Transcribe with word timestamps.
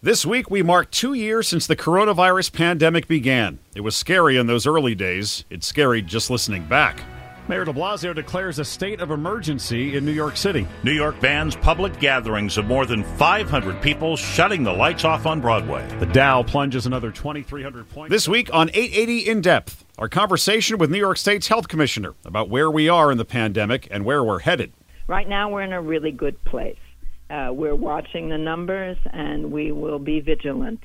This 0.00 0.24
week, 0.24 0.48
we 0.48 0.62
mark 0.62 0.92
two 0.92 1.12
years 1.12 1.48
since 1.48 1.66
the 1.66 1.74
coronavirus 1.74 2.52
pandemic 2.52 3.08
began. 3.08 3.58
It 3.74 3.80
was 3.80 3.96
scary 3.96 4.36
in 4.36 4.46
those 4.46 4.64
early 4.64 4.94
days. 4.94 5.44
It's 5.50 5.66
scary 5.66 6.02
just 6.02 6.30
listening 6.30 6.62
back. 6.66 7.02
Mayor 7.48 7.64
de 7.64 7.72
Blasio 7.72 8.14
declares 8.14 8.60
a 8.60 8.64
state 8.64 9.00
of 9.00 9.10
emergency 9.10 9.96
in 9.96 10.04
New 10.04 10.12
York 10.12 10.36
City. 10.36 10.68
New 10.84 10.92
York 10.92 11.20
bans 11.20 11.56
public 11.56 11.98
gatherings 11.98 12.56
of 12.58 12.66
more 12.66 12.86
than 12.86 13.02
500 13.16 13.82
people, 13.82 14.16
shutting 14.16 14.62
the 14.62 14.72
lights 14.72 15.04
off 15.04 15.26
on 15.26 15.40
Broadway. 15.40 15.84
The 15.98 16.06
Dow 16.06 16.44
plunges 16.44 16.86
another 16.86 17.10
2,300 17.10 17.90
points. 17.90 18.12
This 18.12 18.28
week 18.28 18.54
on 18.54 18.68
880 18.68 19.28
In 19.28 19.40
Depth, 19.40 19.84
our 19.98 20.08
conversation 20.08 20.78
with 20.78 20.92
New 20.92 20.98
York 20.98 21.16
State's 21.16 21.48
health 21.48 21.66
commissioner 21.66 22.14
about 22.24 22.48
where 22.48 22.70
we 22.70 22.88
are 22.88 23.10
in 23.10 23.18
the 23.18 23.24
pandemic 23.24 23.88
and 23.90 24.04
where 24.04 24.22
we're 24.22 24.38
headed. 24.38 24.72
Right 25.08 25.28
now, 25.28 25.50
we're 25.50 25.62
in 25.62 25.72
a 25.72 25.82
really 25.82 26.12
good 26.12 26.44
place. 26.44 26.78
Uh, 27.30 27.48
we're 27.52 27.74
watching 27.74 28.28
the 28.28 28.38
numbers 28.38 28.96
and 29.12 29.52
we 29.52 29.72
will 29.72 29.98
be 29.98 30.20
vigilant. 30.20 30.80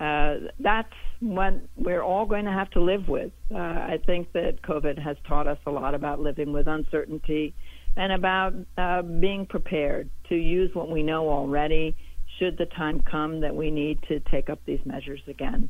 Uh, 0.00 0.48
that's 0.58 0.92
what 1.20 1.54
we're 1.76 2.02
all 2.02 2.26
going 2.26 2.44
to 2.44 2.50
have 2.50 2.70
to 2.70 2.80
live 2.80 3.06
with. 3.08 3.30
Uh, 3.54 3.58
I 3.58 4.00
think 4.04 4.32
that 4.32 4.62
COVID 4.62 4.98
has 4.98 5.16
taught 5.28 5.46
us 5.46 5.58
a 5.66 5.70
lot 5.70 5.94
about 5.94 6.18
living 6.18 6.52
with 6.52 6.66
uncertainty 6.66 7.54
and 7.96 8.12
about 8.12 8.54
uh, 8.78 9.02
being 9.02 9.46
prepared 9.46 10.10
to 10.28 10.34
use 10.34 10.74
what 10.74 10.90
we 10.90 11.02
know 11.02 11.28
already 11.28 11.94
should 12.38 12.56
the 12.58 12.66
time 12.66 13.02
come 13.08 13.40
that 13.40 13.54
we 13.54 13.70
need 13.70 13.98
to 14.08 14.18
take 14.30 14.48
up 14.48 14.58
these 14.66 14.80
measures 14.84 15.20
again. 15.28 15.68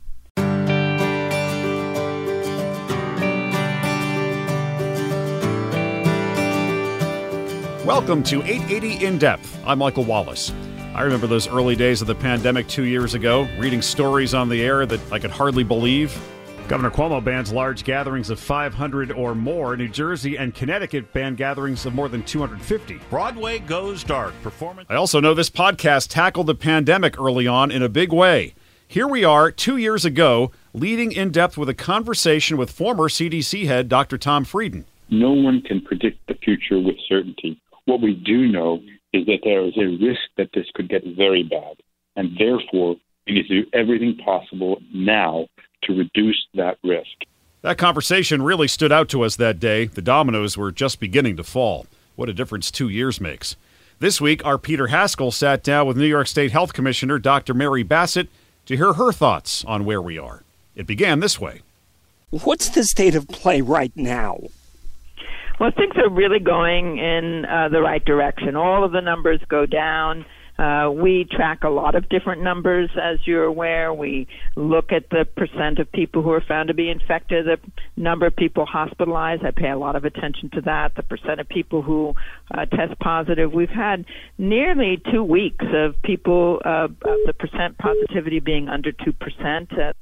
Welcome 7.84 8.22
to 8.25 8.44
880 8.44 9.05
In 9.05 9.19
Depth. 9.19 9.61
I'm 9.66 9.80
Michael 9.80 10.05
Wallace. 10.05 10.52
I 10.94 11.02
remember 11.02 11.27
those 11.27 11.48
early 11.48 11.75
days 11.75 12.00
of 12.00 12.06
the 12.06 12.14
pandemic 12.14 12.69
two 12.69 12.84
years 12.84 13.14
ago, 13.14 13.48
reading 13.58 13.83
stories 13.83 14.34
on 14.34 14.48
the 14.48 14.62
air 14.62 14.86
that 14.86 15.00
I 15.11 15.19
could 15.19 15.33
hardly 15.33 15.64
believe. 15.64 16.16
Governor 16.69 16.92
Cuomo 16.92 17.22
bans 17.22 17.52
large 17.52 17.83
gatherings 17.83 18.30
of 18.30 18.39
500 18.39 19.11
or 19.11 19.34
more. 19.34 19.77
New 19.77 19.89
Jersey 19.89 20.39
and 20.39 20.55
Connecticut 20.55 21.12
ban 21.12 21.34
gatherings 21.34 21.84
of 21.84 21.92
more 21.92 22.08
than 22.08 22.23
250. 22.23 23.01
Broadway 23.11 23.58
goes 23.58 24.05
dark. 24.05 24.33
Performance. 24.45 24.86
I 24.89 24.95
also 24.95 25.18
know 25.18 25.35
this 25.35 25.51
podcast 25.51 26.08
tackled 26.08 26.46
the 26.46 26.55
pandemic 26.55 27.18
early 27.18 27.48
on 27.48 27.73
in 27.73 27.83
a 27.83 27.89
big 27.89 28.12
way. 28.12 28.55
Here 28.86 29.08
we 29.08 29.24
are, 29.24 29.51
two 29.51 29.77
years 29.77 30.05
ago, 30.05 30.52
leading 30.73 31.11
in 31.11 31.33
depth 31.33 31.58
with 31.58 31.68
a 31.68 31.74
conversation 31.74 32.56
with 32.56 32.70
former 32.70 33.08
CDC 33.08 33.67
head 33.67 33.89
Dr. 33.89 34.18
Tom 34.18 34.45
Frieden. 34.45 34.85
No 35.11 35.33
one 35.33 35.62
can 35.62 35.80
predict 35.80 36.24
the 36.29 36.35
future 36.35 36.79
with 36.79 36.95
certainty. 37.08 37.61
What 37.86 38.00
we 38.00 38.14
do 38.14 38.46
know 38.46 38.80
is 39.12 39.26
that 39.26 39.40
there 39.44 39.64
is 39.64 39.76
a 39.76 40.04
risk 40.04 40.20
that 40.36 40.50
this 40.54 40.66
could 40.74 40.88
get 40.88 41.02
very 41.16 41.42
bad, 41.42 41.76
and 42.16 42.36
therefore 42.38 42.96
we 43.26 43.34
need 43.34 43.48
to 43.48 43.62
do 43.62 43.70
everything 43.72 44.16
possible 44.24 44.80
now 44.92 45.46
to 45.84 45.92
reduce 45.92 46.46
that 46.54 46.78
risk. 46.84 47.26
That 47.62 47.78
conversation 47.78 48.42
really 48.42 48.68
stood 48.68 48.92
out 48.92 49.08
to 49.10 49.22
us 49.22 49.36
that 49.36 49.60
day. 49.60 49.86
The 49.86 50.02
dominoes 50.02 50.56
were 50.56 50.72
just 50.72 51.00
beginning 51.00 51.36
to 51.36 51.44
fall. 51.44 51.86
What 52.16 52.28
a 52.28 52.34
difference 52.34 52.70
two 52.70 52.88
years 52.88 53.20
makes. 53.20 53.56
This 54.00 54.20
week, 54.20 54.44
our 54.44 54.58
Peter 54.58 54.88
Haskell 54.88 55.30
sat 55.30 55.62
down 55.62 55.86
with 55.86 55.96
New 55.96 56.06
York 56.06 56.26
State 56.26 56.50
Health 56.50 56.72
Commissioner 56.72 57.18
Dr. 57.18 57.54
Mary 57.54 57.84
Bassett 57.84 58.28
to 58.66 58.76
hear 58.76 58.94
her 58.94 59.12
thoughts 59.12 59.64
on 59.64 59.84
where 59.84 60.02
we 60.02 60.18
are. 60.18 60.42
It 60.74 60.86
began 60.86 61.20
this 61.20 61.40
way 61.40 61.62
What's 62.30 62.70
the 62.70 62.84
state 62.84 63.14
of 63.14 63.28
play 63.28 63.60
right 63.60 63.92
now? 63.94 64.38
Well, 65.62 65.70
things 65.77 65.95
are 65.96 66.11
really 66.11 66.40
going 66.40 66.98
in 66.98 67.45
uh, 67.45 67.68
the 67.68 67.80
right 67.80 68.05
direction. 68.05 68.56
All 68.56 68.83
of 68.83 68.90
the 68.90 69.00
numbers 69.00 69.40
go 69.48 69.64
down. 69.64 70.24
Uh, 70.58 70.90
we 70.90 71.24
track 71.30 71.62
a 71.62 71.68
lot 71.68 71.95
of 71.95 72.08
different 72.08 72.42
numbers, 72.42 72.90
as 73.00 73.18
you're 73.28 73.45
aware. 73.45 73.95
We 73.95 74.27
look 74.56 74.90
at 74.90 75.08
the 75.11 75.24
percent 75.24 75.78
of 75.78 75.92
people 75.92 76.20
who 76.23 76.33
are 76.33 76.40
found 76.40 76.67
to 76.67 76.74
be 76.74 76.90
infected, 76.90 77.46
the 77.46 77.58
number 77.96 78.27
of 78.27 78.34
people 78.34 78.67
hospitalized. 78.67 79.45
I 79.45 79.52
pay 79.52 79.70
a 79.70 79.78
lot 79.78 79.95
of 79.95 80.05
attention 80.05 80.50
to 80.55 80.62
that. 80.62 80.96
The 80.96 81.05
percent 81.05 81.39
of 81.39 81.48
people 81.48 81.80
who 81.80 82.14
uh, 82.52 82.64
test 82.64 82.98
positive. 82.98 83.52
We've 83.52 83.68
had 83.68 84.05
nearly 84.39 85.00
two 85.12 85.23
weeks 85.23 85.64
of 85.73 85.94
people, 86.02 86.61
uh, 86.64 86.86
of 86.86 87.18
the 87.24 87.34
percent 87.39 87.79
positivity 87.79 88.40
being 88.40 88.68
under 88.68 88.90
two 88.90 89.12
percent. 89.12 89.70
Uh, 89.79 89.92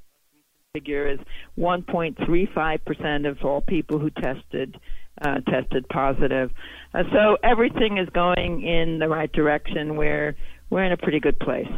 figure 0.72 1.10
is 1.10 1.18
1.35 1.58 2.84
percent 2.86 3.26
of 3.26 3.36
all 3.44 3.60
people 3.60 3.98
who 3.98 4.08
tested 4.08 4.78
uh, 5.20 5.40
tested 5.48 5.88
positive. 5.88 6.50
Uh, 6.94 7.04
so 7.12 7.36
everything 7.42 7.98
is 7.98 8.08
going 8.10 8.62
in 8.62 8.98
the 8.98 9.08
right 9.08 9.32
direction. 9.32 9.96
We're 9.96 10.34
we're 10.70 10.84
in 10.84 10.92
a 10.92 10.96
pretty 10.96 11.20
good 11.20 11.38
place. 11.38 11.70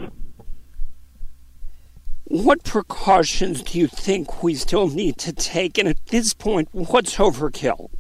What 2.24 2.64
precautions 2.64 3.62
do 3.62 3.78
you 3.78 3.86
think 3.86 4.42
we 4.42 4.54
still 4.54 4.88
need 4.88 5.18
to 5.18 5.32
take? 5.32 5.76
And 5.76 5.88
at 5.88 6.06
this 6.06 6.32
point, 6.32 6.68
what's 6.72 7.16
overkill? 7.16 7.90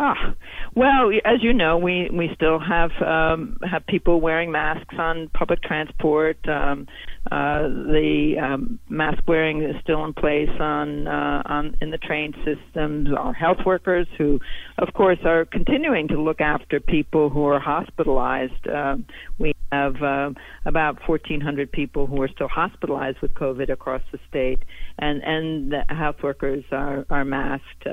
Ah, 0.00 0.32
well, 0.76 1.10
as 1.24 1.42
you 1.42 1.52
know, 1.52 1.76
we 1.76 2.08
we 2.12 2.30
still 2.36 2.60
have 2.60 2.92
um, 3.04 3.58
have 3.68 3.84
people 3.86 4.20
wearing 4.20 4.52
masks 4.52 4.94
on 4.96 5.28
public 5.34 5.60
transport. 5.60 6.38
Um, 6.48 6.86
uh, 7.32 7.62
the 7.62 8.36
um, 8.40 8.78
mask 8.88 9.18
wearing 9.26 9.60
is 9.64 9.74
still 9.82 10.04
in 10.04 10.12
place 10.12 10.50
on 10.60 11.08
uh, 11.08 11.42
on 11.46 11.76
in 11.80 11.90
the 11.90 11.98
train 11.98 12.32
systems. 12.44 13.08
Our 13.12 13.32
health 13.32 13.58
workers, 13.66 14.06
who, 14.16 14.38
of 14.78 14.94
course, 14.94 15.18
are 15.24 15.44
continuing 15.44 16.06
to 16.08 16.22
look 16.22 16.40
after 16.40 16.78
people 16.78 17.28
who 17.28 17.44
are 17.46 17.58
hospitalized. 17.58 18.68
Uh, 18.68 18.98
we 19.40 19.52
have 19.72 20.02
uh, 20.02 20.30
about 20.64 20.96
1,400 21.06 21.70
people 21.70 22.06
who 22.06 22.22
are 22.22 22.28
still 22.28 22.48
hospitalized 22.48 23.18
with 23.20 23.34
COVID 23.34 23.70
across 23.70 24.02
the 24.12 24.18
state, 24.28 24.62
and 24.98 25.22
and 25.24 25.72
the 25.72 25.84
health 25.88 26.22
workers 26.22 26.64
are 26.70 27.04
are 27.10 27.24
masked. 27.24 27.86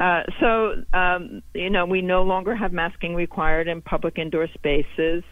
Uh, 0.00 0.22
so, 0.40 0.98
um, 0.98 1.42
you 1.54 1.70
know, 1.70 1.86
we 1.86 2.02
no 2.02 2.22
longer 2.22 2.54
have 2.56 2.72
masking 2.72 3.14
required 3.14 3.68
in 3.68 3.82
public 3.82 4.18
indoor 4.18 4.48
spaces. 4.54 5.22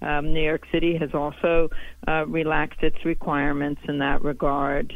Um, 0.00 0.32
New 0.32 0.42
York 0.42 0.62
City 0.72 0.96
has 0.98 1.10
also 1.14 1.70
uh, 2.06 2.26
relaxed 2.26 2.82
its 2.82 3.04
requirements 3.04 3.80
in 3.88 3.98
that 3.98 4.22
regard. 4.22 4.92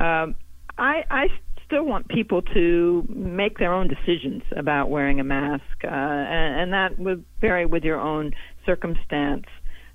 Um, 0.00 0.34
I, 0.78 1.04
I 1.10 1.26
still 1.66 1.84
want 1.84 2.08
people 2.08 2.42
to 2.42 3.04
make 3.08 3.58
their 3.58 3.72
own 3.72 3.88
decisions 3.88 4.42
about 4.56 4.88
wearing 4.88 5.20
a 5.20 5.24
mask, 5.24 5.62
uh, 5.84 5.88
and, 5.88 6.60
and 6.60 6.72
that 6.72 6.98
would 6.98 7.24
vary 7.40 7.66
with 7.66 7.82
your 7.82 8.00
own 8.00 8.32
circumstance. 8.64 9.44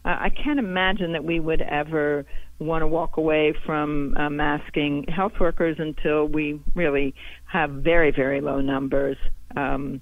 Uh, 0.03 0.09
I 0.19 0.29
can't 0.29 0.59
imagine 0.59 1.13
that 1.13 1.23
we 1.23 1.39
would 1.39 1.61
ever 1.61 2.25
want 2.61 2.81
to 2.83 2.87
walk 2.87 3.17
away 3.17 3.53
from 3.65 4.15
uh, 4.17 4.29
masking 4.29 5.05
health 5.07 5.33
workers 5.39 5.77
until 5.79 6.27
we 6.27 6.61
really 6.75 7.15
have 7.45 7.69
very, 7.69 8.11
very 8.11 8.41
low 8.41 8.61
numbers. 8.61 9.17
Um, 9.55 10.01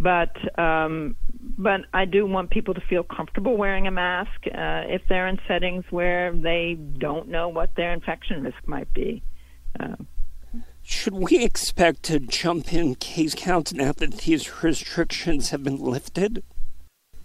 but 0.00 0.36
um, 0.58 1.16
but 1.58 1.82
I 1.92 2.04
do 2.04 2.26
want 2.26 2.50
people 2.50 2.74
to 2.74 2.80
feel 2.80 3.02
comfortable 3.02 3.56
wearing 3.56 3.86
a 3.86 3.90
mask 3.90 4.46
uh, 4.46 4.82
if 4.86 5.02
they're 5.08 5.28
in 5.28 5.38
settings 5.46 5.84
where 5.90 6.32
they 6.32 6.74
don't 6.98 7.28
know 7.28 7.48
what 7.48 7.74
their 7.76 7.92
infection 7.92 8.42
risk 8.42 8.58
might 8.66 8.92
be. 8.92 9.22
Uh, 9.78 9.96
Should 10.82 11.14
we 11.14 11.44
expect 11.44 12.02
to 12.04 12.18
jump 12.18 12.72
in 12.72 12.96
case 12.96 13.34
counts 13.34 13.72
now 13.72 13.92
that 13.92 14.18
these 14.18 14.62
restrictions 14.62 15.50
have 15.50 15.62
been 15.62 15.78
lifted? 15.78 16.42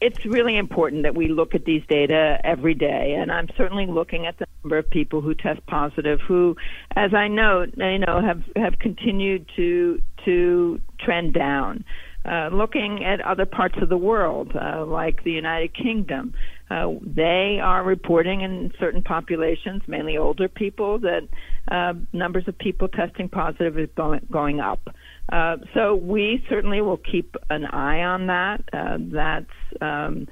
It's 0.01 0.25
really 0.25 0.57
important 0.57 1.03
that 1.03 1.15
we 1.15 1.27
look 1.27 1.55
at 1.55 1.65
these 1.65 1.83
data 1.89 2.39
every 2.43 2.73
day, 2.73 3.15
and 3.19 3.31
I'm 3.31 3.49
certainly 3.57 3.85
looking 3.85 4.25
at 4.25 4.37
the 4.37 4.45
number 4.63 4.77
of 4.77 4.89
people 4.89 5.21
who 5.21 5.35
test 5.35 5.65
positive, 5.65 6.19
who, 6.21 6.55
as 6.95 7.13
I 7.13 7.27
note, 7.27 7.73
you 7.77 7.99
know, 7.99 8.21
have 8.21 8.43
have 8.55 8.79
continued 8.79 9.49
to 9.55 10.01
to 10.25 10.79
trend 10.99 11.33
down. 11.33 11.83
Uh, 12.25 12.49
looking 12.51 13.03
at 13.05 13.21
other 13.21 13.45
parts 13.45 13.75
of 13.81 13.87
the 13.87 13.97
world, 13.97 14.51
uh, 14.53 14.85
like 14.85 15.23
the 15.23 15.31
United 15.31 15.73
Kingdom, 15.73 16.33
uh, 16.69 16.91
they 17.01 17.59
are 17.61 17.83
reporting 17.83 18.41
in 18.41 18.71
certain 18.77 19.01
populations, 19.01 19.81
mainly 19.87 20.17
older 20.17 20.49
people, 20.49 20.99
that 20.99 21.27
uh, 21.69 21.93
numbers 22.11 22.43
of 22.47 22.57
people 22.57 22.89
testing 22.89 23.29
positive 23.29 23.79
is 23.79 23.89
going, 23.95 24.19
going 24.29 24.59
up. 24.59 24.89
Uh, 25.31 25.57
so 25.73 25.95
we 25.95 26.43
certainly 26.49 26.81
will 26.81 26.97
keep 26.97 27.35
an 27.49 27.65
eye 27.65 28.01
on 28.01 28.27
that. 28.27 28.61
Uh, 28.73 28.97
that's 28.99 29.81
um, 29.81 30.27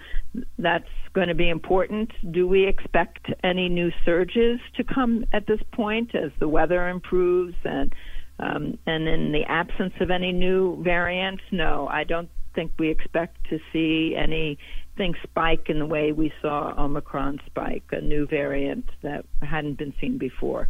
that's 0.57 0.89
going 1.13 1.27
to 1.27 1.35
be 1.35 1.49
important. 1.49 2.11
Do 2.31 2.47
we 2.47 2.67
expect 2.67 3.27
any 3.43 3.69
new 3.69 3.91
surges 4.05 4.59
to 4.75 4.83
come 4.83 5.25
at 5.33 5.45
this 5.45 5.61
point 5.71 6.15
as 6.15 6.31
the 6.39 6.47
weather 6.47 6.87
improves 6.89 7.55
and 7.63 7.93
um, 8.39 8.77
and 8.87 9.07
in 9.07 9.31
the 9.31 9.43
absence 9.47 9.93
of 9.99 10.09
any 10.09 10.31
new 10.31 10.81
variants? 10.83 11.43
No, 11.51 11.87
I 11.87 12.03
don't 12.03 12.29
think 12.55 12.71
we 12.79 12.89
expect 12.89 13.37
to 13.51 13.59
see 13.71 14.15
anything 14.17 15.13
spike 15.21 15.69
in 15.69 15.77
the 15.77 15.85
way 15.85 16.11
we 16.11 16.33
saw 16.41 16.73
Omicron 16.75 17.39
spike, 17.45 17.83
a 17.91 18.01
new 18.01 18.25
variant 18.25 18.85
that 19.03 19.25
hadn't 19.43 19.77
been 19.77 19.93
seen 20.01 20.17
before 20.17 20.69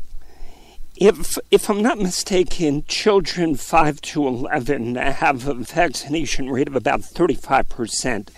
if 0.99 1.37
if 1.51 1.69
I'm 1.69 1.81
not 1.81 1.97
mistaken, 1.99 2.83
children 2.87 3.55
five 3.55 4.01
to 4.01 4.27
eleven 4.27 4.95
have 4.95 5.47
a 5.47 5.53
vaccination 5.53 6.49
rate 6.49 6.67
of 6.67 6.75
about 6.75 7.03
thirty 7.03 7.35
five 7.35 7.69
percent. 7.69 8.31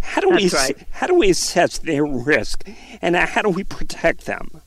How 0.00 0.20
do 0.20 0.30
That's 0.30 0.52
we 0.52 0.58
right. 0.58 0.86
how 0.90 1.06
do 1.06 1.14
we 1.14 1.30
assess 1.30 1.78
their 1.78 2.04
risk, 2.04 2.68
and 3.00 3.16
how 3.16 3.42
do 3.42 3.48
we 3.48 3.64
protect 3.64 4.26
them? 4.26 4.60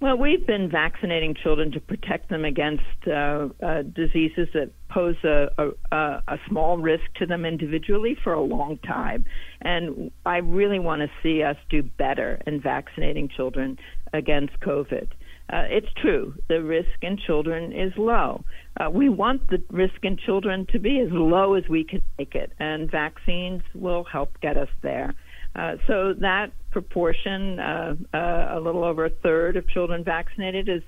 Well, 0.00 0.16
we've 0.16 0.46
been 0.46 0.70
vaccinating 0.70 1.34
children 1.34 1.72
to 1.72 1.80
protect 1.80 2.30
them 2.30 2.46
against 2.46 2.84
uh, 3.06 3.48
uh, 3.62 3.82
diseases 3.82 4.48
that 4.54 4.70
pose 4.88 5.22
a, 5.24 5.50
a, 5.92 5.96
a 6.26 6.38
small 6.48 6.78
risk 6.78 7.04
to 7.16 7.26
them 7.26 7.44
individually 7.44 8.16
for 8.24 8.32
a 8.32 8.40
long 8.40 8.78
time. 8.78 9.26
And 9.60 10.10
I 10.24 10.38
really 10.38 10.78
want 10.78 11.02
to 11.02 11.10
see 11.22 11.42
us 11.42 11.56
do 11.68 11.82
better 11.82 12.40
in 12.46 12.62
vaccinating 12.62 13.28
children 13.28 13.78
against 14.14 14.58
COVID. 14.60 15.08
Uh, 15.52 15.64
it's 15.68 15.92
true, 16.00 16.34
the 16.48 16.62
risk 16.62 17.02
in 17.02 17.18
children 17.26 17.72
is 17.72 17.92
low. 17.96 18.44
Uh, 18.78 18.88
we 18.88 19.08
want 19.08 19.48
the 19.48 19.60
risk 19.70 19.96
in 20.04 20.16
children 20.16 20.64
to 20.70 20.78
be 20.78 21.00
as 21.00 21.08
low 21.10 21.54
as 21.54 21.64
we 21.68 21.82
can 21.82 22.00
make 22.18 22.36
it, 22.36 22.52
and 22.60 22.88
vaccines 22.88 23.62
will 23.74 24.04
help 24.04 24.40
get 24.40 24.56
us 24.56 24.68
there. 24.82 25.12
Uh, 25.56 25.72
so 25.88 26.14
that 26.20 26.52
proportion, 26.70 27.58
uh, 27.58 27.94
uh, 28.14 28.48
a 28.52 28.60
little 28.60 28.84
over 28.84 29.06
a 29.06 29.10
third 29.10 29.56
of 29.56 29.68
children 29.68 30.04
vaccinated 30.04 30.68
is 30.68 30.82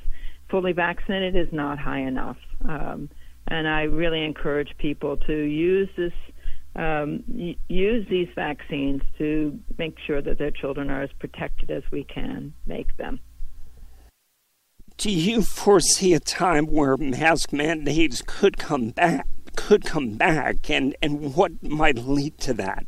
fully 0.49 0.73
vaccinated, 0.73 1.35
is 1.35 1.53
not 1.53 1.77
high 1.79 2.03
enough. 2.03 2.37
Um, 2.69 3.09
and 3.49 3.67
I 3.67 3.83
really 3.83 4.25
encourage 4.25 4.69
people 4.79 5.17
to 5.17 5.33
use 5.33 5.89
this, 5.97 6.13
um, 6.77 7.25
use 7.67 8.07
these 8.09 8.29
vaccines 8.37 9.03
to 9.19 9.59
make 9.77 9.97
sure 10.07 10.23
that 10.23 10.39
their 10.39 10.53
children 10.53 10.89
are 10.89 11.03
as 11.03 11.11
protected 11.19 11.73
as 11.73 11.83
we 11.91 12.05
can 12.05 12.55
make 12.65 12.97
them. 12.97 13.19
Do 15.03 15.11
you 15.11 15.43
foresee 15.43 16.15
a 16.15 16.21
time 16.21 16.67
where 16.67 16.97
mask 16.97 17.53
mandates 17.53 18.23
could 18.25 18.57
come 18.57 18.91
back? 18.91 19.27
Could 19.57 19.85
come 19.85 20.11
back, 20.11 20.71
and 20.71 20.95
and 21.03 21.35
what 21.35 21.61
might 21.61 21.99
lead 21.99 22.39
to 22.39 22.55
that? 22.55 22.87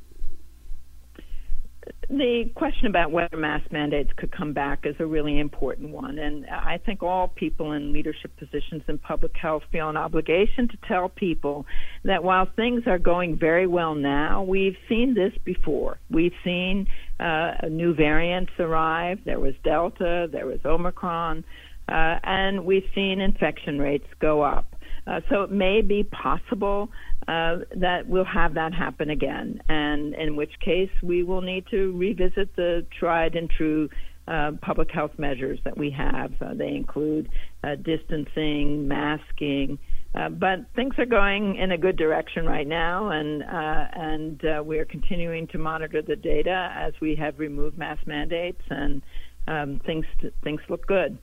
The 2.08 2.52
question 2.54 2.86
about 2.86 3.10
whether 3.10 3.36
mask 3.36 3.72
mandates 3.72 4.12
could 4.16 4.30
come 4.30 4.52
back 4.52 4.86
is 4.86 4.94
a 5.00 5.06
really 5.06 5.40
important 5.40 5.90
one. 5.90 6.20
And 6.20 6.46
I 6.46 6.78
think 6.78 7.02
all 7.02 7.26
people 7.26 7.72
in 7.72 7.92
leadership 7.92 8.36
positions 8.36 8.82
in 8.86 8.98
public 8.98 9.36
health 9.36 9.64
feel 9.72 9.88
an 9.88 9.96
obligation 9.96 10.68
to 10.68 10.76
tell 10.86 11.08
people 11.08 11.66
that 12.04 12.22
while 12.22 12.46
things 12.46 12.84
are 12.86 12.98
going 12.98 13.36
very 13.36 13.66
well 13.66 13.96
now, 13.96 14.44
we've 14.44 14.76
seen 14.88 15.14
this 15.14 15.32
before. 15.44 15.98
We've 16.10 16.34
seen 16.44 16.86
uh, 17.18 17.54
new 17.68 17.92
variants 17.92 18.52
arrive. 18.60 19.20
There 19.24 19.40
was 19.40 19.54
Delta, 19.64 20.28
there 20.30 20.46
was 20.46 20.60
Omicron, 20.64 21.44
uh, 21.88 22.18
and 22.22 22.64
we've 22.64 22.88
seen 22.94 23.20
infection 23.20 23.78
rates 23.78 24.06
go 24.20 24.42
up. 24.42 24.66
Uh, 25.06 25.20
so 25.28 25.42
it 25.42 25.50
may 25.50 25.82
be 25.82 26.02
possible 26.02 26.88
uh, 27.28 27.56
that 27.76 28.06
we'll 28.06 28.24
have 28.24 28.54
that 28.54 28.72
happen 28.72 29.10
again, 29.10 29.60
and 29.68 30.14
in 30.14 30.34
which 30.34 30.52
case 30.60 30.90
we 31.02 31.22
will 31.22 31.42
need 31.42 31.64
to 31.70 31.96
revisit 31.96 32.54
the 32.56 32.86
tried 32.98 33.34
and 33.34 33.50
true 33.50 33.88
uh, 34.26 34.52
public 34.62 34.90
health 34.90 35.12
measures 35.18 35.58
that 35.64 35.76
we 35.76 35.90
have. 35.90 36.32
Uh, 36.40 36.54
they 36.54 36.68
include 36.68 37.28
uh, 37.62 37.74
distancing, 37.74 38.88
masking, 38.88 39.78
uh, 40.14 40.28
but 40.28 40.60
things 40.76 40.94
are 40.98 41.06
going 41.06 41.56
in 41.56 41.72
a 41.72 41.78
good 41.78 41.96
direction 41.96 42.46
right 42.46 42.66
now, 42.66 43.10
and 43.10 43.42
uh, 43.42 43.86
and 43.92 44.44
uh, 44.44 44.62
we 44.62 44.78
are 44.78 44.84
continuing 44.84 45.46
to 45.48 45.58
monitor 45.58 46.02
the 46.02 46.16
data 46.16 46.72
as 46.76 46.92
we 47.00 47.16
have 47.16 47.38
removed 47.38 47.76
mask 47.76 48.06
mandates, 48.06 48.62
and 48.70 49.02
um, 49.48 49.80
things 49.84 50.06
things 50.42 50.60
look 50.68 50.86
good. 50.86 51.18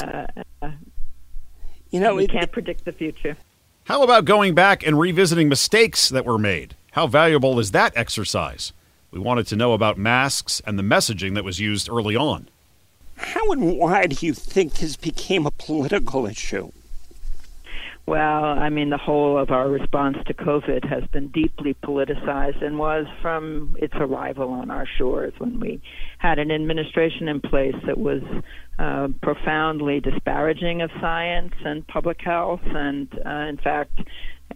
Uh, 0.00 0.26
uh, 0.62 0.70
You 1.90 2.00
know, 2.00 2.14
we 2.14 2.24
it- 2.24 2.30
can't 2.30 2.50
predict 2.52 2.84
the 2.84 2.92
future. 2.92 3.36
How 3.84 4.02
about 4.02 4.24
going 4.24 4.54
back 4.54 4.86
and 4.86 4.98
revisiting 4.98 5.48
mistakes 5.48 6.08
that 6.08 6.24
were 6.24 6.38
made? 6.38 6.76
How 6.92 7.06
valuable 7.08 7.58
is 7.58 7.72
that 7.72 7.92
exercise? 7.96 8.72
We 9.10 9.18
wanted 9.18 9.46
to 9.48 9.56
know 9.56 9.72
about 9.72 9.98
masks 9.98 10.62
and 10.64 10.78
the 10.78 10.82
messaging 10.84 11.34
that 11.34 11.44
was 11.44 11.58
used 11.60 11.88
early 11.90 12.14
on. 12.16 12.48
How 13.16 13.50
and 13.52 13.76
why 13.76 14.06
do 14.06 14.24
you 14.24 14.34
think 14.34 14.74
this 14.74 14.96
became 14.96 15.46
a 15.46 15.50
political 15.50 16.26
issue? 16.26 16.70
Well, 18.04 18.44
I 18.44 18.68
mean, 18.68 18.90
the 18.90 18.98
whole 18.98 19.38
of 19.38 19.50
our 19.50 19.68
response 19.68 20.16
to 20.26 20.34
COVID 20.34 20.88
has 20.88 21.04
been 21.12 21.28
deeply 21.28 21.74
politicized 21.84 22.62
and 22.62 22.76
was 22.76 23.06
from 23.22 23.76
its 23.78 23.94
arrival 23.94 24.50
on 24.50 24.70
our 24.70 24.86
shores 24.98 25.32
when 25.38 25.60
we 25.60 25.80
had 26.18 26.40
an 26.40 26.50
administration 26.50 27.28
in 27.28 27.40
place 27.40 27.76
that 27.86 27.96
was 27.96 28.22
uh, 28.78 29.08
profoundly 29.22 30.00
disparaging 30.00 30.82
of 30.82 30.90
science 31.00 31.54
and 31.64 31.86
public 31.86 32.20
health 32.20 32.60
and, 32.64 33.08
uh, 33.24 33.46
in 33.48 33.58
fact, 33.62 34.00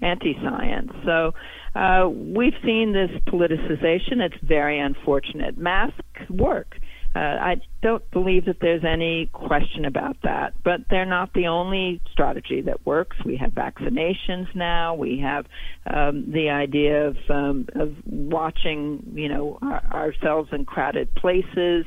anti 0.02 0.34
science. 0.42 0.90
So 1.04 1.32
uh, 1.76 2.08
we've 2.08 2.54
seen 2.64 2.92
this 2.92 3.10
politicization. 3.32 4.20
It's 4.20 4.42
very 4.42 4.80
unfortunate. 4.80 5.56
Masks 5.56 6.28
work. 6.28 6.76
Uh, 7.16 7.38
I 7.40 7.56
don't 7.80 8.10
believe 8.10 8.44
that 8.44 8.56
there's 8.60 8.84
any 8.84 9.30
question 9.32 9.86
about 9.86 10.18
that, 10.22 10.52
but 10.62 10.80
they're 10.90 11.06
not 11.06 11.32
the 11.32 11.46
only 11.46 12.02
strategy 12.12 12.60
that 12.60 12.84
works. 12.84 13.16
We 13.24 13.38
have 13.38 13.52
vaccinations 13.52 14.54
now. 14.54 14.94
We 14.94 15.20
have 15.20 15.46
um, 15.86 16.30
the 16.30 16.50
idea 16.50 17.06
of 17.06 17.16
um, 17.30 17.68
of 17.74 17.94
watching, 18.04 19.12
you 19.14 19.30
know, 19.30 19.58
our, 19.62 19.82
ourselves 19.92 20.50
in 20.52 20.66
crowded 20.66 21.14
places. 21.14 21.86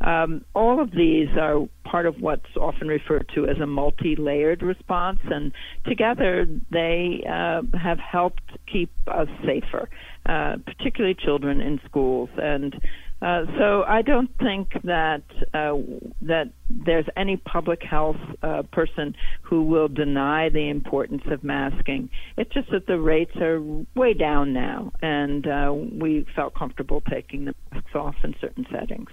Um, 0.00 0.44
all 0.54 0.80
of 0.80 0.92
these 0.92 1.26
are 1.36 1.66
part 1.82 2.06
of 2.06 2.20
what's 2.20 2.56
often 2.56 2.86
referred 2.86 3.28
to 3.34 3.48
as 3.48 3.58
a 3.60 3.66
multi-layered 3.66 4.62
response, 4.62 5.18
and 5.24 5.50
together 5.88 6.46
they 6.70 7.24
uh, 7.28 7.62
have 7.76 7.98
helped 7.98 8.44
keep 8.72 8.92
us 9.08 9.26
safer, 9.44 9.88
uh, 10.26 10.58
particularly 10.64 11.16
children 11.18 11.60
in 11.60 11.80
schools 11.84 12.30
and. 12.36 12.80
Uh, 13.20 13.46
so 13.58 13.82
I 13.82 14.02
don't 14.02 14.30
think 14.38 14.80
that 14.84 15.22
uh, 15.52 15.74
that 16.22 16.50
there's 16.70 17.06
any 17.16 17.36
public 17.36 17.82
health 17.82 18.16
uh, 18.44 18.62
person 18.70 19.16
who 19.42 19.62
will 19.64 19.88
deny 19.88 20.50
the 20.50 20.68
importance 20.68 21.22
of 21.26 21.42
masking. 21.42 22.10
It's 22.36 22.52
just 22.54 22.70
that 22.70 22.86
the 22.86 23.00
rates 23.00 23.34
are 23.36 23.60
way 23.96 24.14
down 24.14 24.52
now, 24.52 24.92
and 25.02 25.48
uh, 25.48 25.74
we 25.74 26.26
felt 26.36 26.54
comfortable 26.54 27.02
taking 27.10 27.46
the 27.46 27.54
masks 27.72 27.94
off 27.94 28.14
in 28.22 28.36
certain 28.40 28.66
settings. 28.70 29.10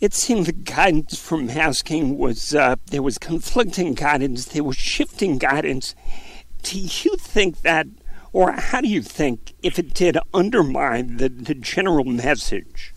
It 0.00 0.14
seemed 0.14 0.46
the 0.46 0.52
guidance 0.52 1.18
for 1.20 1.38
masking 1.38 2.18
was 2.18 2.56
uh, 2.56 2.74
there 2.86 3.02
was 3.02 3.18
conflicting 3.18 3.94
guidance, 3.94 4.46
there 4.46 4.64
was 4.64 4.76
shifting 4.76 5.38
guidance. 5.38 5.94
Do 6.62 6.78
you 6.78 7.16
think 7.16 7.62
that, 7.62 7.86
or 8.32 8.50
how 8.50 8.80
do 8.80 8.88
you 8.88 9.02
think, 9.02 9.54
if 9.62 9.78
it 9.78 9.94
did 9.94 10.18
undermine 10.34 11.18
the, 11.18 11.28
the 11.28 11.54
general 11.54 12.04
message? 12.04 12.94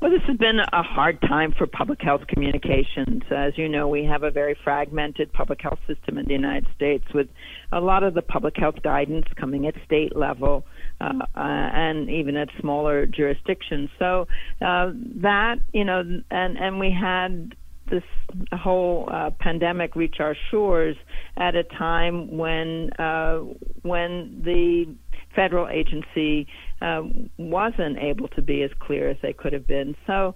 Well, 0.00 0.12
this 0.12 0.22
has 0.28 0.36
been 0.36 0.60
a 0.60 0.82
hard 0.82 1.20
time 1.22 1.52
for 1.58 1.66
public 1.66 2.00
health 2.00 2.28
communications. 2.28 3.24
As 3.32 3.58
you 3.58 3.68
know, 3.68 3.88
we 3.88 4.04
have 4.04 4.22
a 4.22 4.30
very 4.30 4.56
fragmented 4.62 5.32
public 5.32 5.60
health 5.60 5.80
system 5.88 6.18
in 6.18 6.26
the 6.26 6.34
United 6.34 6.68
States 6.76 7.04
with 7.12 7.26
a 7.72 7.80
lot 7.80 8.04
of 8.04 8.14
the 8.14 8.22
public 8.22 8.56
health 8.56 8.76
guidance 8.84 9.26
coming 9.34 9.66
at 9.66 9.74
state 9.84 10.14
level 10.14 10.64
uh, 11.00 11.14
uh, 11.34 11.40
and 11.40 12.08
even 12.10 12.36
at 12.36 12.48
smaller 12.60 13.06
jurisdictions. 13.06 13.90
So 13.98 14.28
uh, 14.64 14.92
that, 15.16 15.56
you 15.72 15.84
know, 15.84 16.04
and, 16.30 16.58
and 16.58 16.78
we 16.78 16.92
had 16.92 17.56
this 17.90 18.04
whole 18.52 19.08
uh, 19.10 19.30
pandemic 19.40 19.96
reach 19.96 20.20
our 20.20 20.36
shores 20.52 20.96
at 21.36 21.56
a 21.56 21.64
time 21.64 22.36
when 22.36 22.90
uh, 23.00 23.38
when 23.82 24.42
the 24.44 24.94
federal 25.34 25.68
agency 25.68 26.46
uh, 26.80 27.02
wasn't 27.38 27.98
able 27.98 28.28
to 28.28 28.42
be 28.42 28.62
as 28.62 28.70
clear 28.80 29.08
as 29.08 29.16
they 29.22 29.32
could 29.32 29.52
have 29.52 29.66
been. 29.66 29.96
So 30.06 30.34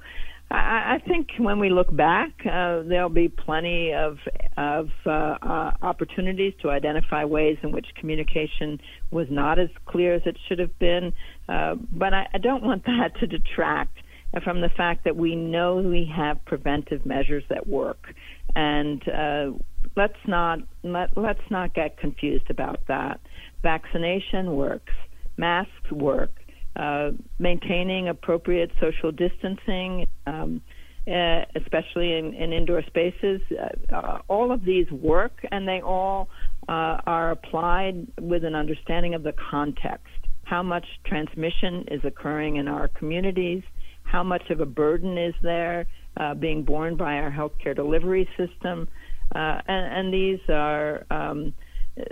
I, 0.53 0.97
I 0.97 1.09
think 1.09 1.29
when 1.39 1.59
we 1.59 1.71
look 1.71 1.95
back, 1.95 2.31
uh, 2.45 2.83
there'll 2.83 3.09
be 3.09 3.29
plenty 3.29 3.93
of 3.93 4.19
of 4.57 4.89
uh, 5.07 5.11
uh, 5.11 5.71
opportunities 5.83 6.53
to 6.63 6.71
identify 6.71 7.25
ways 7.25 7.57
in 7.63 7.73
which 7.73 7.87
communication 7.99 8.79
was 9.11 9.27
not 9.31 9.59
as 9.59 9.71
clear 9.87 10.15
as 10.15 10.23
it 10.27 10.37
should 10.47 10.59
have 10.59 10.79
been. 10.79 11.13
Uh, 11.49 11.77
but 11.91 12.13
I, 12.13 12.29
I 12.35 12.39
don't 12.39 12.63
want 12.63 12.85
that 12.85 13.13
to 13.21 13.27
detract 13.27 13.99
from 14.45 14.61
the 14.61 14.69
fact 14.77 15.05
that 15.05 15.17
we 15.17 15.35
know 15.37 15.77
we 15.77 16.11
have 16.15 16.43
preventive 16.45 17.05
measures 17.05 17.45
that 17.49 17.67
work, 17.67 18.15
and 18.55 19.03
uh, 19.09 19.53
let's 19.97 20.15
not 20.27 20.59
let, 20.83 21.17
let's 21.17 21.51
not 21.51 21.75
get 21.75 21.99
confused 21.99 22.51
about 22.51 22.81
that. 22.89 23.21
Vaccination 23.63 24.57
works, 24.57 24.93
masks 25.37 25.91
work, 25.91 26.31
uh, 26.77 27.11
maintaining 27.39 28.09
appropriate 28.09 28.71
social 28.81 29.13
distancing, 29.13 30.07
um, 30.27 30.61
uh, 31.07 31.43
especially 31.57 32.17
in, 32.17 32.33
in, 32.35 32.53
indoor 32.53 32.83
spaces. 32.87 33.41
Uh, 33.51 33.95
uh, 33.95 34.19
all 34.29 34.53
of 34.53 34.65
these 34.65 34.91
work, 34.91 35.45
and 35.51 35.67
they 35.67 35.81
all 35.81 36.29
uh, 36.69 36.99
are 37.07 37.33
applied 37.33 38.07
with 38.21 38.45
an 38.45 38.55
understanding 38.55 39.15
of 39.15 39.23
the 39.23 39.35
context. 39.51 40.07
How 40.45 40.63
much 40.63 40.87
transmission 41.05 41.85
is 41.91 42.01
occurring 42.05 42.57
in 42.57 42.69
our 42.69 42.89
communities? 42.89 43.63
How 44.05 44.23
much 44.23 44.51
of 44.51 44.61
a 44.61 44.67
burden 44.67 45.19
is 45.19 45.35
there 45.43 45.87
uh, 46.17 46.35
being 46.35 46.63
borne 46.63 46.97
by 46.97 47.15
our 47.15 47.31
healthcare 47.31 47.75
delivery 47.75 48.29
system? 48.37 48.89
and, 49.35 49.65
and, 49.67 50.13
these 50.13 50.41
are 50.51 51.07
um, 51.11 51.55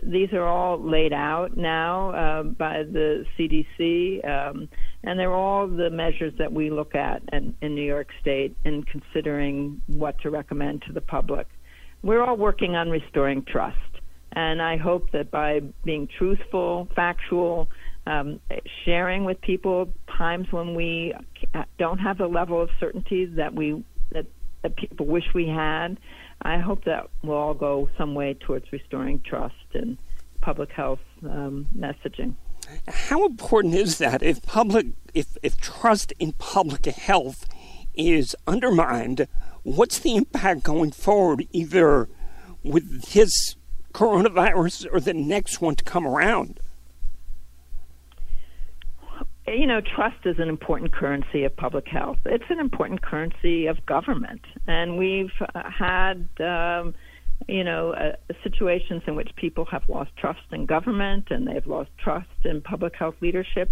these 0.03 0.33
are 0.33 0.47
all 0.47 0.79
laid 0.79 1.13
out 1.13 1.57
now 1.57 2.11
uh, 2.11 2.43
by 2.43 2.83
the 2.83 3.25
CDC, 3.39 4.27
um, 4.29 4.69
and 5.03 5.19
they're 5.19 5.35
all 5.35 5.67
the 5.67 5.89
measures 5.89 6.35
that 6.39 6.53
we 6.53 6.71
look 6.71 6.95
at 6.95 7.23
in, 7.33 7.55
in, 7.63 7.75
New 7.75 7.85
York 7.85 8.09
State 8.21 8.55
in 8.65 8.83
considering 8.83 9.81
what 9.87 10.19
to 10.21 10.31
recommend 10.31 10.83
to 10.87 10.93
the 10.93 11.01
public. 11.01 11.47
We're 12.03 12.23
all 12.23 12.37
working 12.37 12.75
on 12.77 12.91
restoring 12.91 13.43
trust, 13.43 13.79
and 14.33 14.61
I 14.61 14.77
hope 14.77 15.13
that 15.13 15.31
by 15.31 15.61
being 15.85 16.09
truthful, 16.19 16.89
factual, 16.95 17.69
um, 18.07 18.39
sharing 18.85 19.25
with 19.25 19.41
people 19.41 19.89
times 20.19 20.47
when 20.51 20.75
we 20.75 21.15
don't 21.79 21.99
have 21.99 22.19
the 22.19 22.27
level 22.27 22.61
of 22.61 22.69
certainty 22.79 23.25
that 23.37 23.55
we 23.55 23.83
that, 24.13 24.27
that 24.63 24.77
people 24.77 25.07
wish 25.07 25.25
we 25.35 25.47
had, 25.47 25.99
I 26.43 26.59
hope 26.59 26.85
that 26.85 27.09
will 27.23 27.35
all 27.35 27.55
go 27.55 27.89
some 27.99 28.15
way 28.15 28.35
towards 28.35 28.73
restoring 28.73 29.21
trust 29.21 29.55
and 29.75 29.99
public 30.41 30.71
health 30.71 31.01
um, 31.23 31.67
messaging. 31.77 32.35
How 32.89 33.27
important 33.27 33.75
is 33.75 33.99
that 33.99 34.23
if 34.23 34.43
public 34.43 34.87
if, 35.13 35.37
if 35.43 35.57
trust 35.59 36.13
in 36.19 36.33
public 36.33 36.87
health 36.87 37.47
is 37.95 38.37
undermined, 38.47 39.27
what's 39.63 39.99
the 39.99 40.17
impact 40.17 40.63
going 40.63 40.93
forward, 40.93 41.47
either 41.53 42.09
with 42.63 43.13
this 43.13 43.57
coronavirus 43.93 44.87
or 44.93 45.01
the 45.01 45.15
next 45.15 45.61
one 45.61 45.75
to 45.75 45.85
come 45.85 46.07
around? 46.07 46.61
You 49.55 49.67
know, 49.67 49.81
trust 49.81 50.25
is 50.25 50.37
an 50.39 50.49
important 50.49 50.93
currency 50.93 51.45
of 51.45 51.57
public 51.57 51.87
health. 51.87 52.19
It's 52.25 52.45
an 52.51 52.61
important 52.61 53.03
currency 53.03 53.67
of 53.67 53.85
government, 53.87 54.43
and 54.67 54.99
we've 54.99 55.33
uh, 55.55 55.63
had, 55.71 56.29
um, 56.41 56.95
you 57.49 57.65
know, 57.65 57.93
uh, 57.93 58.13
situations 58.43 59.03
in 59.07 59.17
which 59.17 59.31
people 59.37 59.65
have 59.67 59.83
lost 59.89 60.11
trust 60.17 60.41
in 60.53 60.67
government 60.67 61.29
and 61.31 61.47
they've 61.47 61.67
lost 61.67 61.91
trust 61.99 62.29
in 62.45 62.61
public 62.61 62.95
health 62.95 63.15
leadership. 63.21 63.71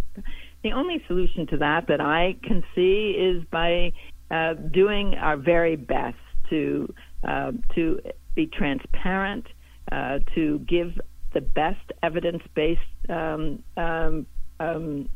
The 0.62 0.72
only 0.72 1.02
solution 1.06 1.46
to 1.48 1.58
that 1.58 1.86
that 1.88 2.00
I 2.00 2.36
can 2.42 2.64
see 2.74 3.10
is 3.10 3.44
by 3.50 3.92
uh, 4.30 4.54
doing 4.54 5.14
our 5.14 5.36
very 5.36 5.76
best 5.76 6.16
to 6.50 6.92
uh, 7.26 7.52
to 7.74 8.00
be 8.34 8.46
transparent, 8.46 9.46
uh, 9.92 10.20
to 10.34 10.58
give 10.60 10.98
the 11.34 11.40
best 11.40 11.92
evidence-based 12.02 13.10
um, 13.10 13.62
um, 13.76 14.26
um, 14.60 15.08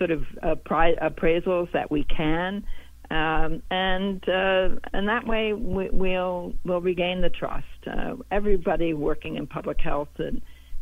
sort 0.00 0.10
of 0.10 0.22
appraisals 0.42 1.70
that 1.72 1.90
we 1.90 2.04
can, 2.04 2.64
um, 3.10 3.62
and 3.70 4.26
uh, 4.28 4.68
and 4.92 5.08
that 5.08 5.26
way 5.26 5.52
we, 5.52 5.90
will 5.90 6.54
we'll 6.64 6.80
regain 6.80 7.20
the 7.20 7.28
trust. 7.28 7.66
Uh, 7.86 8.14
everybody 8.30 8.94
working 8.94 9.36
in 9.36 9.46
public 9.46 9.78
health 9.80 10.08
and 10.18 10.40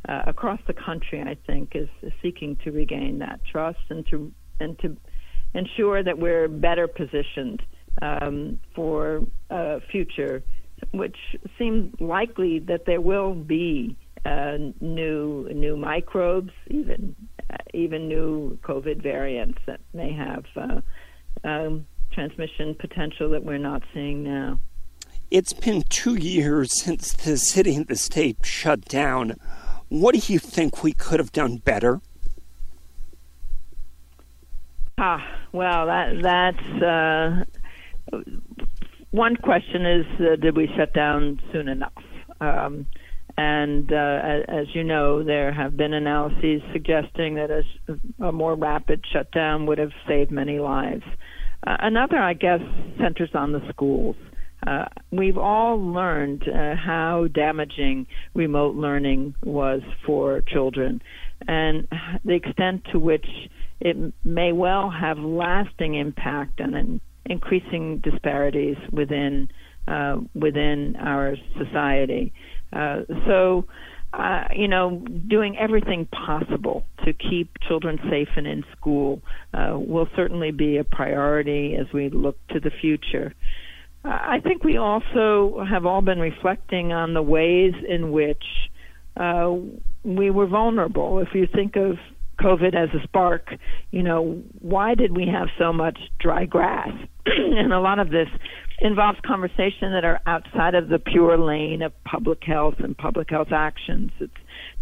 uh, 0.08 0.22
across 0.26 0.60
the 0.68 0.72
country, 0.72 1.20
I 1.20 1.36
think, 1.46 1.72
is, 1.74 1.88
is 2.02 2.12
seeking 2.22 2.56
to 2.64 2.70
regain 2.70 3.18
that 3.18 3.40
trust 3.50 3.80
and 3.90 4.06
to 4.10 4.32
and 4.60 4.78
to 4.80 4.96
ensure 5.54 6.02
that 6.02 6.18
we're 6.18 6.46
better 6.48 6.86
positioned 6.86 7.62
um, 8.02 8.60
for 8.74 9.22
uh, 9.50 9.80
future, 9.90 10.42
which 10.92 11.16
seems 11.58 11.92
likely 12.00 12.60
that 12.60 12.86
there 12.86 13.00
will 13.00 13.34
be 13.34 13.96
uh, 14.24 14.58
new 14.80 15.48
new 15.52 15.76
microbes, 15.76 16.52
even 16.68 17.16
even 17.74 18.08
new 18.08 18.58
COVID 18.62 19.02
variants 19.02 19.58
that 19.66 19.80
may 19.92 20.12
have 20.12 20.44
uh, 20.56 20.80
um, 21.44 21.86
transmission 22.12 22.74
potential 22.74 23.30
that 23.30 23.44
we're 23.44 23.58
not 23.58 23.82
seeing 23.94 24.22
now. 24.22 24.58
It's 25.30 25.52
been 25.52 25.82
two 25.88 26.14
years 26.14 26.82
since 26.82 27.12
the 27.12 27.36
city 27.36 27.76
and 27.76 27.86
the 27.86 27.96
state 27.96 28.38
shut 28.44 28.86
down. 28.86 29.36
What 29.88 30.14
do 30.14 30.32
you 30.32 30.38
think 30.38 30.82
we 30.82 30.92
could 30.92 31.20
have 31.20 31.32
done 31.32 31.58
better? 31.58 32.00
Ah, 34.96 35.24
well, 35.52 35.86
that 35.86 36.22
that's 36.22 36.82
uh, 36.82 37.44
one 39.10 39.36
question 39.36 39.86
is 39.86 40.06
uh, 40.20 40.36
did 40.36 40.56
we 40.56 40.68
shut 40.76 40.92
down 40.92 41.40
soon 41.52 41.68
enough? 41.68 41.92
Um, 42.40 42.86
and 43.36 43.92
uh, 43.92 44.20
as 44.48 44.66
you 44.74 44.84
know, 44.84 45.22
there 45.22 45.52
have 45.52 45.76
been 45.76 45.92
analyses 45.92 46.62
suggesting 46.72 47.34
that 47.36 47.50
a, 47.50 48.24
a 48.24 48.32
more 48.32 48.54
rapid 48.54 49.04
shutdown 49.12 49.66
would 49.66 49.78
have 49.78 49.92
saved 50.06 50.30
many 50.30 50.58
lives. 50.58 51.04
Uh, 51.66 51.76
another, 51.80 52.18
I 52.18 52.34
guess, 52.34 52.60
centers 53.00 53.30
on 53.34 53.52
the 53.52 53.60
schools. 53.70 54.16
Uh, 54.66 54.86
we've 55.12 55.38
all 55.38 55.80
learned 55.80 56.42
uh, 56.48 56.74
how 56.74 57.26
damaging 57.32 58.06
remote 58.34 58.74
learning 58.74 59.34
was 59.44 59.82
for 60.04 60.40
children 60.40 61.00
and 61.46 61.86
the 62.24 62.34
extent 62.34 62.82
to 62.92 62.98
which 62.98 63.26
it 63.80 64.12
may 64.24 64.52
well 64.52 64.90
have 64.90 65.18
lasting 65.18 65.94
impact 65.94 66.58
and 66.58 67.00
increasing 67.26 67.98
disparities 67.98 68.76
within 68.92 69.48
uh, 69.86 70.16
within 70.34 70.96
our 70.96 71.34
society. 71.56 72.32
Uh, 72.72 73.00
so, 73.26 73.64
uh, 74.12 74.44
you 74.54 74.68
know, 74.68 75.02
doing 75.28 75.56
everything 75.58 76.06
possible 76.06 76.84
to 77.04 77.12
keep 77.12 77.50
children 77.66 77.98
safe 78.10 78.28
and 78.36 78.46
in 78.46 78.64
school 78.76 79.20
uh, 79.54 79.74
will 79.74 80.08
certainly 80.16 80.50
be 80.50 80.78
a 80.78 80.84
priority 80.84 81.76
as 81.76 81.86
we 81.92 82.08
look 82.08 82.36
to 82.48 82.60
the 82.60 82.70
future. 82.80 83.34
I 84.04 84.40
think 84.40 84.64
we 84.64 84.76
also 84.76 85.64
have 85.68 85.84
all 85.84 86.00
been 86.00 86.20
reflecting 86.20 86.92
on 86.92 87.14
the 87.14 87.22
ways 87.22 87.74
in 87.86 88.12
which 88.12 88.42
uh, 89.16 89.54
we 90.04 90.30
were 90.30 90.46
vulnerable. 90.46 91.18
If 91.18 91.34
you 91.34 91.46
think 91.52 91.76
of 91.76 91.96
COVID 92.40 92.74
as 92.74 92.88
a 92.94 93.02
spark, 93.02 93.54
you 93.90 94.02
know, 94.02 94.42
why 94.60 94.94
did 94.94 95.16
we 95.16 95.26
have 95.26 95.48
so 95.58 95.72
much 95.72 95.98
dry 96.20 96.44
grass? 96.44 96.90
and 97.26 97.72
a 97.72 97.80
lot 97.80 97.98
of 97.98 98.10
this 98.10 98.28
involves 98.80 99.18
conversation 99.26 99.92
that 99.92 100.04
are 100.04 100.20
outside 100.26 100.74
of 100.74 100.88
the 100.88 100.98
pure 100.98 101.36
lane 101.36 101.82
of 101.82 101.92
public 102.04 102.42
health 102.44 102.76
and 102.78 102.96
public 102.96 103.30
health 103.30 103.52
actions. 103.52 104.10
It's 104.20 104.32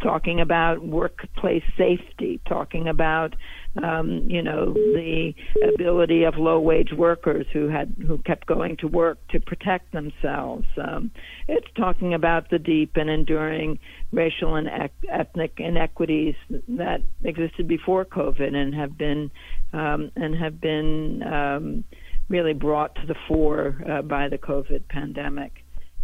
talking 0.02 0.40
about 0.40 0.84
workplace 0.84 1.62
safety, 1.78 2.40
talking 2.46 2.88
about 2.88 3.34
um, 3.82 4.26
you 4.28 4.42
know 4.42 4.72
the 4.72 5.32
ability 5.74 6.24
of 6.24 6.34
low 6.36 6.60
wage 6.60 6.92
workers 6.96 7.46
who 7.52 7.68
had 7.68 7.94
who 8.06 8.18
kept 8.18 8.46
going 8.46 8.76
to 8.78 8.88
work 8.88 9.18
to 9.30 9.40
protect 9.40 9.92
themselves. 9.92 10.66
Um, 10.76 11.10
it's 11.48 11.66
talking 11.76 12.14
about 12.14 12.50
the 12.50 12.58
deep 12.58 12.92
and 12.96 13.10
enduring 13.10 13.78
racial 14.12 14.56
and 14.56 14.66
ec- 14.66 14.92
ethnic 15.10 15.54
inequities 15.58 16.34
that 16.68 17.00
existed 17.24 17.68
before 17.68 18.04
COVID 18.04 18.54
and 18.54 18.74
have 18.74 18.96
been 18.96 19.30
um, 19.72 20.10
and 20.16 20.34
have 20.34 20.60
been 20.60 21.22
um, 21.22 21.84
really 22.28 22.54
brought 22.54 22.94
to 22.96 23.06
the 23.06 23.14
fore 23.28 23.80
uh, 23.88 24.02
by 24.02 24.28
the 24.28 24.38
COVID 24.38 24.88
pandemic. 24.88 25.52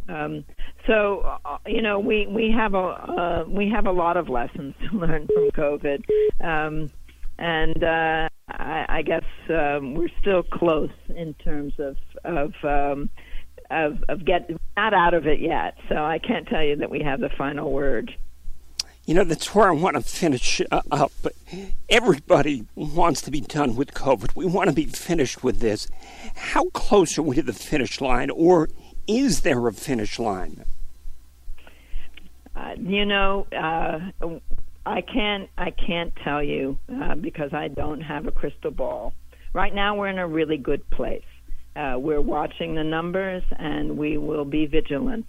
Um, 0.09 0.45
so, 0.87 1.39
uh, 1.45 1.59
you 1.67 1.81
know, 1.81 2.01
we 2.01 2.27
we 2.27 2.53
have 2.57 2.75
a 2.75 2.79
uh, 2.79 3.45
we 3.49 3.71
have 3.71 3.87
a 3.87 3.93
lot 3.93 4.17
of 4.17 4.29
lessons 4.29 4.75
to 4.91 4.97
learn 4.99 5.29
from 5.29 5.51
COVID, 5.51 6.03
um, 6.41 6.91
and 7.39 7.85
uh, 7.85 8.29
I, 8.49 8.87
I 8.89 9.03
guess 9.03 9.25
um, 9.49 9.95
we're 9.95 10.11
still 10.21 10.43
close 10.43 10.91
in 11.15 11.35
terms 11.35 11.75
of 11.79 11.97
of 12.25 12.53
um, 12.65 13.11
of, 13.71 14.05
of 14.09 14.25
getting 14.25 14.59
not 14.77 14.95
out 14.95 15.15
of 15.15 15.27
it 15.27 15.41
yet. 15.41 15.75
So 15.89 15.97
I 15.97 16.19
can't 16.19 16.47
tell 16.49 16.63
you 16.65 16.77
that 16.77 16.91
we 16.91 17.01
have 17.03 17.21
the 17.21 17.31
final 17.37 17.73
word. 17.73 18.11
You 19.05 19.15
know, 19.15 19.25
that's 19.25 19.53
where 19.53 19.69
I 19.69 19.73
want 19.73 19.97
to 19.97 20.03
finish 20.03 20.61
uh, 20.71 20.81
up. 20.93 21.13
Everybody 21.89 22.67
wants 22.77 23.21
to 23.23 23.33
be 23.33 23.41
done 23.41 23.75
with 23.75 23.95
COVID. 23.95 24.37
We 24.37 24.47
want 24.47 24.69
to 24.69 24.75
be 24.75 24.85
finished 24.85 25.43
with 25.43 25.59
this. 25.59 25.89
How 26.37 26.67
close 26.71 27.19
are 27.19 27.23
we 27.23 27.35
to 27.37 27.43
the 27.43 27.53
finish 27.53 28.01
line, 28.01 28.31
or 28.31 28.69
is 29.09 29.41
there 29.41 29.67
a 29.67 29.73
finish 29.73 30.21
line? 30.21 30.65
Uh, 32.55 32.75
you 32.79 33.05
know, 33.05 33.47
uh, 33.51 33.99
I 34.87 35.01
can't. 35.01 35.49
I 35.59 35.71
can't 35.71 36.15
tell 36.23 36.43
you 36.43 36.79
uh, 36.95 37.17
because 37.17 37.53
I 37.53 37.69
don't 37.69 38.03
have 38.03 38.29
a 38.29 38.31
crystal 38.31 38.71
ball. 38.71 39.15
Right 39.53 39.75
now, 39.75 39.97
we're 39.97 40.09
in 40.09 40.19
a 40.19 40.29
really 40.29 40.59
good 40.59 40.89
place. 40.91 41.25
Uh, 41.75 41.97
we're 41.99 42.21
watching 42.21 42.77
the 42.77 42.85
numbers, 42.85 43.43
and 43.59 43.99
we 43.99 44.17
will 44.17 44.45
be 44.45 44.67
vigilant. 44.67 45.27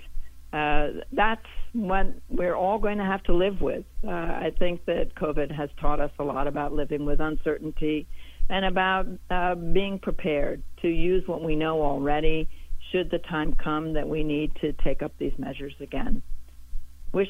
Uh, 0.53 1.01
that's 1.11 1.45
what 1.73 2.05
we're 2.29 2.55
all 2.55 2.77
going 2.77 2.99
to 2.99 3.03
have 3.03 3.23
to 3.23 3.33
live 3.33 3.59
with. 3.59 3.83
Uh, 4.07 4.11
I 4.11 4.51
think 4.59 4.85
that 4.85 5.15
COVID 5.15 5.51
has 5.51 5.69
taught 5.81 5.99
us 5.99 6.11
a 6.19 6.23
lot 6.23 6.45
about 6.45 6.73
living 6.73 7.05
with 7.05 7.19
uncertainty 7.19 8.07
and 8.49 8.65
about 8.65 9.07
uh, 9.31 9.55
being 9.55 9.97
prepared 9.97 10.61
to 10.83 10.87
use 10.87 11.27
what 11.27 11.43
we 11.43 11.55
know 11.55 11.81
already 11.81 12.47
should 12.91 13.09
the 13.09 13.17
time 13.17 13.55
come 13.63 13.93
that 13.93 14.07
we 14.07 14.23
need 14.23 14.51
to 14.61 14.73
take 14.83 15.01
up 15.01 15.11
these 15.17 15.33
measures 15.39 15.73
again. 15.81 16.21
Wish, 17.13 17.29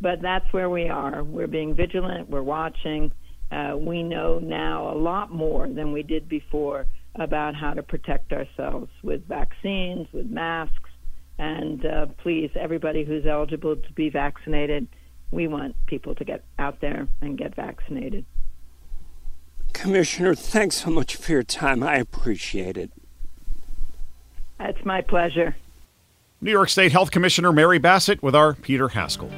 but 0.00 0.22
that's 0.22 0.50
where 0.52 0.70
we 0.70 0.88
are. 0.88 1.22
We're 1.22 1.48
being 1.48 1.74
vigilant. 1.74 2.30
We're 2.30 2.42
watching. 2.42 3.12
Uh, 3.52 3.76
we 3.76 4.02
know 4.02 4.38
now 4.38 4.90
a 4.90 4.96
lot 4.96 5.30
more 5.30 5.68
than 5.68 5.92
we 5.92 6.02
did 6.02 6.30
before 6.30 6.86
about 7.16 7.54
how 7.54 7.74
to 7.74 7.82
protect 7.82 8.32
ourselves 8.32 8.88
with 9.02 9.26
vaccines, 9.28 10.06
with 10.12 10.26
masks, 10.26 10.90
and 11.38 11.84
uh, 11.84 12.06
please, 12.18 12.50
everybody 12.54 13.04
who's 13.04 13.26
eligible 13.26 13.76
to 13.76 13.92
be 13.92 14.10
vaccinated, 14.10 14.86
we 15.30 15.48
want 15.48 15.74
people 15.86 16.14
to 16.14 16.24
get 16.24 16.44
out 16.58 16.80
there 16.80 17.08
and 17.20 17.36
get 17.36 17.54
vaccinated. 17.54 18.24
Commissioner, 19.72 20.34
thanks 20.34 20.76
so 20.76 20.90
much 20.90 21.16
for 21.16 21.32
your 21.32 21.42
time. 21.42 21.82
I 21.82 21.96
appreciate 21.96 22.76
it. 22.76 22.92
It's 24.60 24.84
my 24.84 25.00
pleasure. 25.00 25.56
New 26.40 26.50
York 26.50 26.68
State 26.68 26.92
Health 26.92 27.10
Commissioner 27.10 27.52
Mary 27.52 27.78
Bassett 27.78 28.22
with 28.22 28.34
our 28.34 28.54
Peter 28.54 28.88
Haskell. 28.88 29.30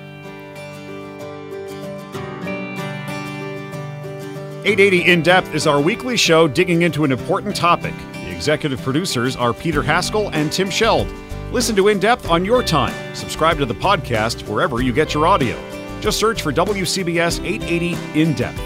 880 4.67 5.11
In 5.11 5.23
Depth 5.23 5.55
is 5.55 5.69
our 5.69 5.81
weekly 5.81 6.17
show 6.17 6.49
digging 6.49 6.83
into 6.83 7.05
an 7.05 7.13
important 7.13 7.55
topic. 7.55 7.95
The 8.13 8.35
executive 8.35 8.83
producers 8.83 9.37
are 9.37 9.55
Peter 9.55 9.81
Haskell 9.81 10.29
and 10.31 10.51
Tim 10.51 10.69
Scheld. 10.69 11.09
Listen 11.53 11.77
to 11.77 11.87
In 11.89 12.01
Depth 12.01 12.29
on 12.29 12.45
your 12.45 12.61
time. 12.61 13.15
Subscribe 13.15 13.57
to 13.59 13.67
the 13.67 13.75
podcast 13.75 14.47
wherever 14.49 14.83
you 14.83 14.93
get 14.93 15.15
your 15.15 15.29
audio. 15.29 15.57
Just 16.01 16.19
search 16.19 16.43
for 16.43 16.53
WCBS 16.53 17.39
880 17.45 18.21
In 18.21 18.35
Depth. 18.35 18.61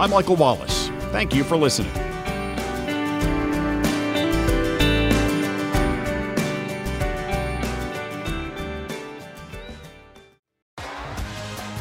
I'm 0.00 0.10
Michael 0.10 0.36
Wallace. 0.36 0.88
Thank 1.12 1.34
you 1.34 1.44
for 1.44 1.58
listening. 1.58 1.92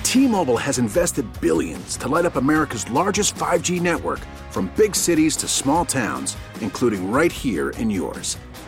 T-Mobile 0.03 0.57
has 0.57 0.77
invested 0.77 1.25
billions 1.39 1.95
to 1.95 2.09
light 2.09 2.25
up 2.25 2.35
America's 2.35 2.87
largest 2.91 3.35
5G 3.35 3.79
network 3.79 4.19
from 4.49 4.69
big 4.75 4.97
cities 4.97 5.37
to 5.37 5.47
small 5.47 5.85
towns, 5.85 6.35
including 6.59 7.09
right 7.09 7.31
here 7.31 7.69
in 7.69 7.89
yours. 7.89 8.37